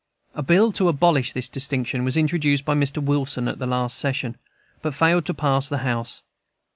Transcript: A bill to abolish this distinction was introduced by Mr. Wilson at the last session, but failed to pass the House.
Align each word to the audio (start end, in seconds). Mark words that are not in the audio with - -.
A 0.33 0.41
bill 0.41 0.71
to 0.71 0.87
abolish 0.87 1.31
this 1.31 1.47
distinction 1.47 2.03
was 2.03 2.17
introduced 2.17 2.65
by 2.65 2.73
Mr. 2.73 2.97
Wilson 3.03 3.47
at 3.47 3.59
the 3.59 3.67
last 3.67 3.99
session, 3.99 4.35
but 4.81 4.95
failed 4.95 5.27
to 5.27 5.33
pass 5.35 5.69
the 5.69 5.77
House. 5.85 6.23